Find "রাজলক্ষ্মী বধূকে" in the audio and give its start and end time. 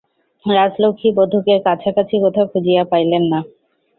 0.45-1.53